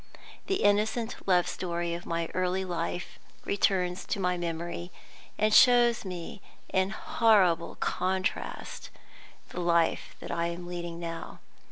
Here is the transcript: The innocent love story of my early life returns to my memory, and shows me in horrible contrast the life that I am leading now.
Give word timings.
The 0.47 0.63
innocent 0.63 1.17
love 1.27 1.47
story 1.47 1.93
of 1.93 2.07
my 2.07 2.27
early 2.33 2.65
life 2.65 3.19
returns 3.45 4.03
to 4.07 4.19
my 4.19 4.35
memory, 4.35 4.91
and 5.37 5.53
shows 5.53 6.05
me 6.05 6.41
in 6.73 6.89
horrible 6.89 7.75
contrast 7.75 8.89
the 9.49 9.59
life 9.59 10.15
that 10.19 10.31
I 10.31 10.47
am 10.47 10.65
leading 10.65 10.99
now. 10.99 11.37